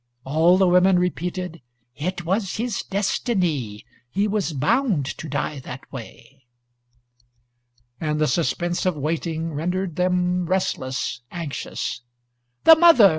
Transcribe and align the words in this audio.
All 0.23 0.57
the 0.57 0.67
women 0.67 0.97
repeated, 0.97 1.61
"It 1.95 2.25
was 2.25 2.55
his 2.57 2.81
destiny. 2.81 3.85
He 4.09 4.27
was 4.27 4.51
bound 4.51 5.05
to 5.19 5.29
die 5.29 5.59
that 5.59 5.81
way." 5.93 6.45
And 7.99 8.19
the 8.19 8.25
suspense 8.27 8.87
of 8.87 8.95
waiting 8.97 9.53
rendered 9.53 9.97
them 9.97 10.47
restless, 10.47 11.21
anxious. 11.29 12.01
"The 12.63 12.75
mother! 12.77 13.09